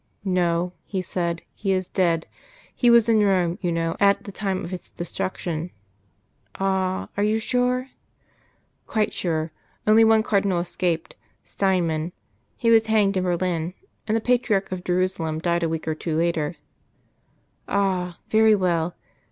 "No," 0.25 0.73
he 0.83 1.03
said. 1.03 1.43
"He 1.53 1.73
is 1.73 1.87
dead. 1.87 2.25
He 2.73 2.89
was 2.89 3.07
in 3.07 3.19
Rome, 3.23 3.59
you 3.61 3.71
know, 3.71 3.95
at 3.99 4.23
the 4.23 4.31
time 4.31 4.65
of 4.65 4.73
its 4.73 4.89
destruction." 4.89 5.69
"Ah! 6.59 7.07
You 7.21 7.35
are 7.35 7.39
sure?" 7.39 7.89
"Quite 8.87 9.13
sure. 9.13 9.51
Only 9.85 10.03
one 10.03 10.23
Cardinal 10.23 10.57
escaped 10.57 11.13
Steinmann. 11.45 12.13
He 12.57 12.71
was 12.71 12.87
hanged 12.87 13.15
in 13.15 13.25
Berlin; 13.25 13.75
and 14.07 14.17
the 14.17 14.21
Patriarch 14.21 14.71
of 14.71 14.83
Jerusalem 14.83 15.37
died 15.37 15.61
a 15.61 15.69
week 15.69 15.87
or 15.87 15.93
two 15.93 16.17
later." 16.17 16.55
"Ah! 17.67 18.17
very 18.31 18.55
well. 18.55 18.95